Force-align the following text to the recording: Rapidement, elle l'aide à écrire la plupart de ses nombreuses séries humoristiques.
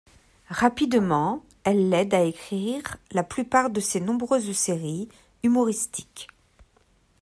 Rapidement, 0.49 1.43
elle 1.63 1.89
l'aide 1.89 2.15
à 2.15 2.23
écrire 2.23 2.97
la 3.11 3.21
plupart 3.23 3.69
de 3.69 3.79
ses 3.79 3.99
nombreuses 3.99 4.51
séries 4.57 5.07
humoristiques. 5.43 6.27